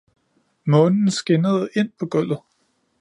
Månen 0.63 1.11
skinnede 1.11 1.69
ind 1.75 1.91
på 1.99 2.05
gulvet 2.05 2.39